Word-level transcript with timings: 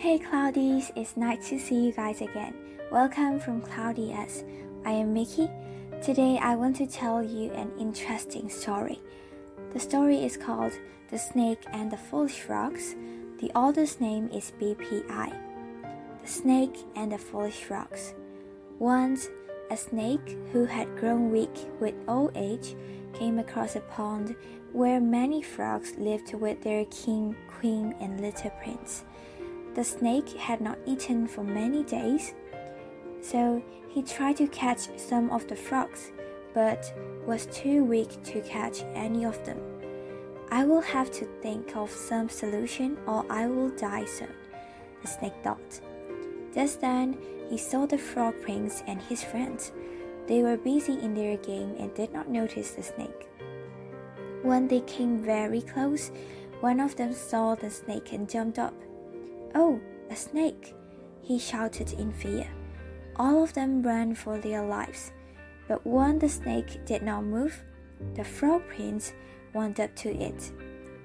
Hey 0.00 0.18
Cloudies, 0.18 0.90
it's 0.96 1.14
nice 1.18 1.50
to 1.50 1.58
see 1.58 1.84
you 1.84 1.92
guys 1.92 2.22
again. 2.22 2.54
Welcome 2.90 3.38
from 3.38 3.60
Cloudy 3.60 4.12
S. 4.12 4.44
I 4.86 4.92
am 4.92 5.12
Micky. 5.12 5.50
Today 6.02 6.38
I 6.40 6.56
want 6.56 6.76
to 6.76 6.86
tell 6.86 7.22
you 7.22 7.52
an 7.52 7.70
interesting 7.78 8.48
story. 8.48 8.98
The 9.74 9.78
story 9.78 10.24
is 10.24 10.38
called 10.38 10.72
The 11.10 11.18
Snake 11.18 11.66
and 11.74 11.90
the 11.90 11.98
Foolish 11.98 12.40
Frogs. 12.40 12.96
The 13.42 13.50
author's 13.54 14.00
name 14.00 14.30
is 14.32 14.54
BPI. 14.58 15.36
The 16.22 16.26
Snake 16.26 16.78
and 16.96 17.12
the 17.12 17.18
Foolish 17.18 17.62
Frogs. 17.64 18.14
Once, 18.78 19.28
a 19.70 19.76
snake 19.76 20.38
who 20.50 20.64
had 20.64 20.96
grown 20.96 21.30
weak 21.30 21.68
with 21.78 21.94
old 22.08 22.32
age 22.36 22.74
came 23.12 23.38
across 23.38 23.76
a 23.76 23.80
pond 23.80 24.34
where 24.72 24.98
many 24.98 25.42
frogs 25.42 25.92
lived 25.98 26.32
with 26.32 26.62
their 26.62 26.86
king, 26.86 27.36
queen, 27.48 27.94
and 28.00 28.18
little 28.22 28.50
prince. 28.62 29.04
The 29.74 29.84
snake 29.84 30.28
had 30.36 30.60
not 30.60 30.78
eaten 30.84 31.26
for 31.26 31.44
many 31.44 31.84
days, 31.84 32.34
so 33.20 33.62
he 33.88 34.02
tried 34.02 34.36
to 34.38 34.48
catch 34.48 34.88
some 34.98 35.30
of 35.30 35.46
the 35.46 35.56
frogs, 35.56 36.12
but 36.54 36.92
was 37.26 37.46
too 37.46 37.84
weak 37.84 38.22
to 38.24 38.40
catch 38.40 38.82
any 38.94 39.24
of 39.24 39.42
them. 39.44 39.60
I 40.50 40.64
will 40.64 40.80
have 40.80 41.12
to 41.12 41.26
think 41.42 41.76
of 41.76 41.90
some 41.90 42.28
solution 42.28 42.98
or 43.06 43.24
I 43.30 43.46
will 43.46 43.70
die 43.70 44.04
soon, 44.04 44.34
the 45.02 45.08
snake 45.08 45.34
thought. 45.44 45.80
Just 46.52 46.80
then, 46.80 47.16
he 47.48 47.56
saw 47.56 47.86
the 47.86 47.98
frog 47.98 48.34
prince 48.42 48.82
and 48.88 49.00
his 49.02 49.22
friends. 49.22 49.70
They 50.26 50.42
were 50.42 50.56
busy 50.56 50.98
in 51.00 51.14
their 51.14 51.36
game 51.36 51.76
and 51.78 51.94
did 51.94 52.12
not 52.12 52.28
notice 52.28 52.72
the 52.72 52.82
snake. 52.82 53.28
When 54.42 54.66
they 54.66 54.80
came 54.80 55.22
very 55.22 55.62
close, 55.62 56.10
one 56.60 56.80
of 56.80 56.96
them 56.96 57.12
saw 57.12 57.54
the 57.54 57.70
snake 57.70 58.12
and 58.12 58.28
jumped 58.28 58.58
up. 58.58 58.74
Oh, 59.54 59.80
a 60.10 60.16
snake! 60.16 60.74
he 61.22 61.38
shouted 61.38 61.92
in 61.94 62.12
fear. 62.12 62.48
All 63.16 63.42
of 63.42 63.52
them 63.52 63.82
ran 63.82 64.14
for 64.14 64.38
their 64.38 64.64
lives. 64.64 65.12
But 65.68 65.86
when 65.86 66.18
the 66.18 66.28
snake 66.28 66.84
did 66.84 67.02
not 67.02 67.24
move, 67.24 67.62
the 68.14 68.24
frog 68.24 68.62
prince 68.68 69.12
went 69.54 69.78
up 69.78 69.94
to 69.96 70.10
it. 70.10 70.52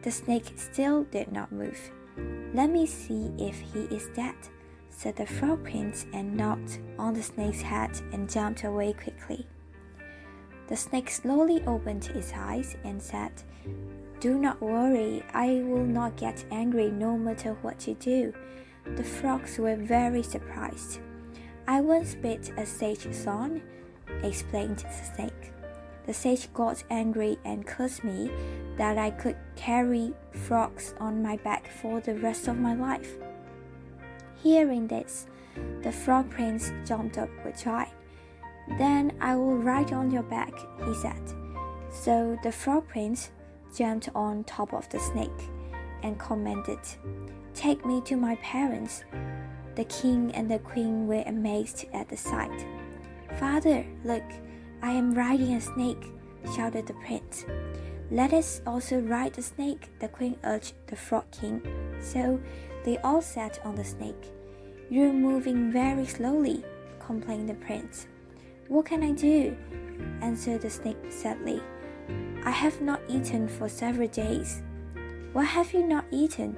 The 0.02 0.11
snake 0.11 0.53
still 0.55 1.03
did 1.03 1.31
not 1.31 1.52
move. 1.52 1.79
Let 2.53 2.69
me 2.69 2.85
see 2.85 3.31
if 3.37 3.59
he 3.59 3.81
is 3.93 4.09
dead, 4.15 4.35
said 4.89 5.15
the 5.17 5.25
frog 5.25 5.63
prince 5.63 6.05
and 6.13 6.35
knocked 6.35 6.80
on 6.97 7.13
the 7.13 7.23
snake's 7.23 7.61
head 7.61 7.91
and 8.13 8.30
jumped 8.30 8.63
away 8.63 8.93
quickly. 8.93 9.45
The 10.67 10.75
snake 10.75 11.11
slowly 11.11 11.63
opened 11.67 12.09
its 12.15 12.33
eyes 12.33 12.75
and 12.83 13.02
said, 13.02 13.31
Do 14.25 14.39
not 14.39 14.59
worry, 14.59 15.23
I 15.35 15.61
will 15.67 15.85
not 15.85 16.17
get 16.17 16.45
angry 16.49 16.89
no 16.89 17.15
matter 17.15 17.55
what 17.61 17.87
you 17.87 17.93
do. 17.93 18.33
The 18.95 19.03
frogs 19.03 19.59
were 19.59 19.75
very 19.75 20.23
surprised. 20.23 20.99
I 21.67 21.81
once 21.81 22.15
bit 22.15 22.51
a 22.57 22.65
sage 22.65 23.05
swan, 23.13 23.61
explained 24.23 24.79
the 24.79 25.15
snake. 25.15 25.53
The 26.07 26.13
sage 26.15 26.51
got 26.55 26.83
angry 26.89 27.37
and 27.45 27.67
cursed 27.67 28.03
me 28.03 28.31
that 28.79 28.97
I 28.97 29.11
could 29.11 29.37
carry 29.55 30.11
frogs 30.31 30.95
on 30.99 31.21
my 31.21 31.37
back 31.37 31.69
for 31.69 32.01
the 32.01 32.15
rest 32.15 32.47
of 32.47 32.57
my 32.57 32.73
life. 32.73 33.17
Hearing 34.41 34.87
this, 34.87 35.27
the 35.83 35.91
frog 35.91 36.31
prince 36.31 36.71
jumped 36.83 37.19
up 37.19 37.29
with 37.45 37.63
joy. 37.63 37.85
Then 38.79 39.15
I 39.21 39.35
will 39.35 39.57
ride 39.57 39.93
on 39.93 40.09
your 40.09 40.23
back, 40.23 40.53
he 40.83 40.95
said. 40.95 41.21
So 41.91 42.39
the 42.41 42.51
frog 42.51 42.87
prince 42.87 43.29
jumped 43.75 44.09
on 44.15 44.43
top 44.45 44.73
of 44.73 44.87
the 44.89 44.99
snake 44.99 45.49
and 46.03 46.19
commanded, 46.19 46.79
Take 47.53 47.85
me 47.85 48.01
to 48.01 48.15
my 48.15 48.35
parents. 48.37 49.03
The 49.75 49.85
king 49.85 50.31
and 50.33 50.49
the 50.49 50.59
queen 50.59 51.08
were 51.08 51.23
amazed 51.25 51.85
at 51.93 52.09
the 52.09 52.17
sight. 52.17 52.65
Father, 53.39 53.85
look, 54.03 54.23
I 54.81 54.91
am 54.91 55.14
riding 55.14 55.55
a 55.55 55.61
snake, 55.61 56.11
shouted 56.55 56.87
the 56.87 56.93
prince. 56.93 57.45
Let 58.11 58.33
us 58.33 58.61
also 58.67 58.99
ride 58.99 59.33
the 59.33 59.41
snake, 59.41 59.89
the 59.99 60.08
queen 60.08 60.37
urged 60.43 60.75
the 60.87 60.95
frog 60.95 61.30
king. 61.31 61.61
So 61.99 62.39
they 62.83 62.97
all 62.99 63.21
sat 63.21 63.59
on 63.65 63.75
the 63.75 63.83
snake. 63.83 64.31
You're 64.89 65.14
moving 65.14 65.71
very 65.71 66.05
slowly, 66.05 66.64
complained 66.99 67.49
the 67.49 67.55
prince. 67.55 68.08
What 68.67 68.85
can 68.85 69.03
I 69.03 69.11
do? 69.11 69.58
answered 70.21 70.61
the 70.61 70.69
snake 70.69 70.97
sadly. 71.09 71.61
I 72.43 72.52
have 72.52 72.82
not 72.82 73.02
eaten 73.08 73.48
for 73.48 73.67
several 73.67 74.08
days. 74.08 74.61
What 75.33 75.48
have 75.48 75.73
you 75.73 75.83
not 75.86 76.05
eaten? 76.11 76.58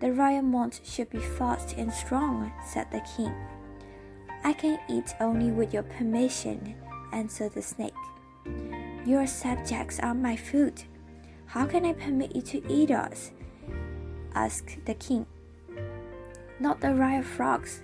The 0.00 0.12
royal 0.12 0.42
mount 0.42 0.80
should 0.84 1.10
be 1.10 1.18
fast 1.18 1.74
and 1.76 1.92
strong, 1.92 2.52
said 2.66 2.90
the 2.90 3.00
king. 3.16 3.34
I 4.44 4.52
can 4.52 4.78
eat 4.88 5.14
only 5.20 5.50
with 5.50 5.74
your 5.74 5.82
permission, 5.82 6.74
answered 7.12 7.54
the 7.54 7.62
snake. 7.62 7.94
Your 9.04 9.26
subjects 9.26 9.98
are 10.00 10.14
my 10.14 10.36
food. 10.36 10.84
How 11.46 11.66
can 11.66 11.84
I 11.84 11.92
permit 11.92 12.34
you 12.34 12.42
to 12.42 12.72
eat 12.72 12.90
us? 12.90 13.32
asked 14.34 14.84
the 14.84 14.94
king. 14.94 15.26
Not 16.60 16.80
the 16.80 16.94
royal 16.94 17.22
frogs, 17.22 17.82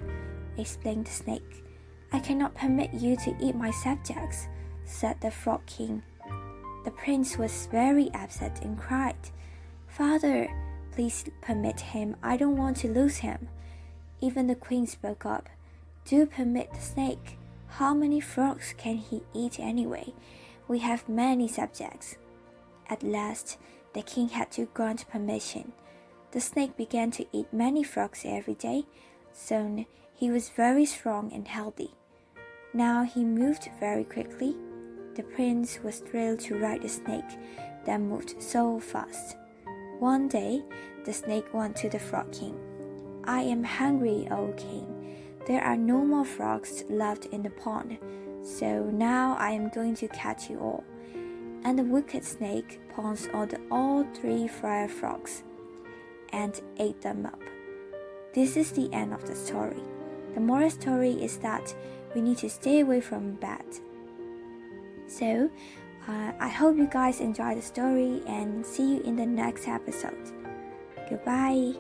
explained 0.57 1.07
the 1.07 1.11
snake. 1.11 1.65
I 2.13 2.19
cannot 2.19 2.55
permit 2.55 2.93
you 2.93 3.17
to 3.17 3.35
eat 3.41 3.55
my 3.55 3.71
subjects, 3.71 4.49
said 4.85 5.21
the 5.21 5.31
Frog 5.31 5.65
King. 5.67 6.03
The 6.85 6.91
prince 6.91 7.39
was 7.39 7.67
very 7.67 8.11
upset 8.15 8.61
and 8.63 8.79
cried, 8.79 9.17
Father, 9.87 10.49
please 10.93 11.25
permit 11.41 11.81
him. 11.81 12.17
I 12.23 12.37
don't 12.37 12.57
want 12.57 12.77
to 12.79 12.89
lose 12.89 13.19
him. 13.19 13.49
Even 14.21 14.47
the 14.47 14.55
queen 14.55 14.87
spoke 14.87 15.25
up. 15.25 15.49
Do 16.05 16.27
permit 16.27 16.73
the 16.73 16.81
snake. 16.81 17.39
How 17.69 17.95
many 17.95 18.21
frogs 18.21 18.75
can 18.77 18.97
he 18.97 19.23
eat 19.35 19.61
anyway? 19.61 20.13
We 20.67 20.81
have 20.81 21.09
many 21.09 21.49
subjects. 21.49 22.17
At 22.89 23.03
last, 23.03 23.59
the 23.95 24.03
king 24.03 24.29
had 24.29 24.51
to 24.53 24.67
grant 24.67 25.09
permission. 25.09 25.73
The 26.33 26.41
snake 26.41 26.77
began 26.77 27.11
to 27.13 27.27
eat 27.33 27.53
many 27.53 27.83
frogs 27.83 28.23
every 28.25 28.55
day. 28.55 28.87
Soon, 29.33 29.87
he 30.15 30.31
was 30.31 30.49
very 30.49 30.85
strong 30.85 31.33
and 31.33 31.47
healthy. 31.47 31.91
Now 32.75 33.05
he 33.05 33.25
moved 33.25 33.69
very 33.79 34.05
quickly. 34.05 34.57
The 35.15 35.23
prince 35.23 35.79
was 35.83 35.99
thrilled 35.99 36.41
to 36.41 36.59
ride 36.59 36.83
the 36.83 36.89
snake 36.89 37.39
that 37.85 38.01
moved 38.01 38.41
so 38.43 38.81
fast. 38.81 39.37
One 39.99 40.27
day, 40.27 40.63
the 41.05 41.13
snake 41.13 41.53
went 41.53 41.77
to 41.77 41.91
the 41.91 41.99
frog 41.99 42.33
king. 42.33 42.59
I 43.25 43.43
am 43.43 43.63
hungry, 43.63 44.27
O 44.31 44.53
king. 44.57 44.87
There 45.47 45.63
are 45.63 45.77
no 45.77 45.99
more 45.99 46.25
frogs 46.25 46.85
left 46.89 47.27
in 47.27 47.43
the 47.43 47.51
pond, 47.51 47.99
so 48.43 48.85
now 48.85 49.37
I 49.39 49.51
am 49.51 49.69
going 49.69 49.97
to 49.97 50.09
catch 50.09 50.49
you 50.49 50.59
all. 50.61 50.85
And 51.65 51.79
the 51.79 51.85
wicked 51.85 52.25
snake 52.25 52.81
pounced 52.95 53.29
on 53.35 53.49
the 53.49 53.61
all 53.71 54.05
three 54.15 54.49
fire 54.49 54.89
frogs 54.89 55.43
and 56.33 56.59
ate 56.79 57.03
them 57.03 57.27
up. 57.27 57.41
This 58.35 58.57
is 58.57 58.73
the 58.73 58.89
end 58.93 59.13
of 59.13 59.27
the 59.27 59.37
story. 59.37 59.83
The 60.35 60.41
moral 60.41 60.71
story 60.71 61.13
is 61.13 61.37
that 61.39 61.75
we 62.15 62.23
need 62.23 62.39
to 62.39 62.49
stay 62.49 62.81
away 62.81 63.01
from 63.03 63.35
bad. 63.35 63.67
So, 65.13 65.51
uh, 66.09 66.33
I 66.41 66.49
hope 66.49 66.77
you 66.79 66.89
guys 66.89 67.21
enjoy 67.21 67.55
the 67.55 67.63
story 67.63 68.23
and 68.27 68.65
see 68.65 68.97
you 68.97 69.03
in 69.03 69.17
the 69.17 69.27
next 69.27 69.69
episode. 69.69 70.33
Goodbye. 71.11 71.75